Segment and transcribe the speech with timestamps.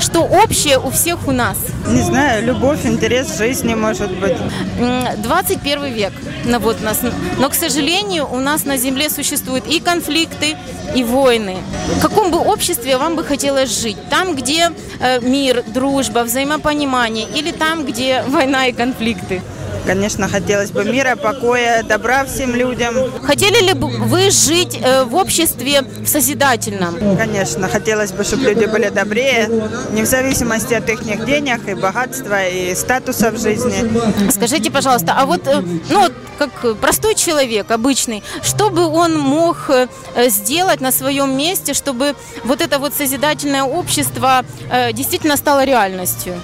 [0.00, 1.56] что общее у всех у нас?
[1.88, 4.36] Не знаю, любовь, интерес жизни, может быть.
[4.78, 6.12] М, 21 век,
[6.44, 7.00] ну, вот нас,
[7.38, 10.56] но, к сожалению, у нас на Земле существуют и конфликты,
[10.94, 11.58] и войны.
[11.98, 13.96] В каком бы обществе вам бы хотелось жить?
[14.08, 14.70] Там, где
[15.00, 19.42] э, мир, дружба, взаимопонимание, или там, где война и конфликты?
[19.86, 22.96] Конечно, хотелось бы мира, покоя, добра всем людям.
[23.22, 27.16] Хотели ли бы вы жить э, в обществе в созидательном?
[27.16, 29.48] Конечно, хотелось бы, чтобы люди были добрее,
[29.92, 34.30] не в зависимости от их денег и богатства, и статуса в жизни.
[34.30, 39.86] Скажите, пожалуйста, а вот, э, ну, как простой человек, обычный, что бы он мог э,
[40.28, 44.44] сделать на своем месте, чтобы вот это вот созидательное общество
[44.92, 46.34] действительно стало реальностью?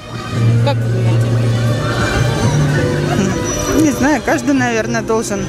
[0.64, 0.76] Как
[4.02, 5.46] знаю, каждый, наверное, должен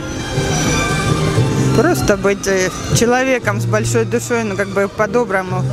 [1.75, 5.63] просто быть э, человеком с большой душой, ну, как бы по-доброму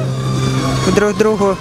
[0.96, 1.58] друг к другу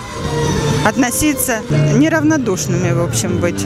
[0.86, 3.66] относиться, неравнодушными, в общем, быть.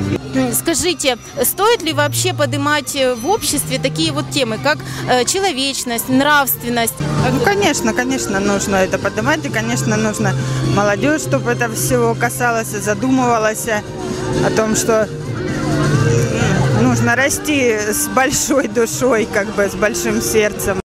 [0.52, 6.95] Скажите, стоит ли вообще поднимать э, в обществе такие вот темы, как э, человечность, нравственность?
[7.31, 10.33] Ну, конечно, конечно, нужно это поднимать, и, конечно, нужно
[10.75, 13.67] молодежь, чтобы это всего касалось задумывалась
[14.44, 15.08] о том, что
[16.84, 20.83] нужно расти с большой душой, как бы с большим сердцем.